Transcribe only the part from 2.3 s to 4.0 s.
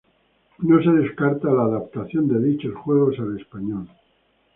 dichos juegos al español.